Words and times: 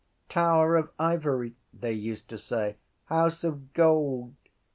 Tower 0.29 0.77
of 0.77 0.89
Ivory, 0.97 1.53
they 1.71 1.93
used 1.93 2.27
to 2.29 2.37
say, 2.39 2.77
_House 3.11 3.43
of 3.43 3.71
Gold! 3.73 4.33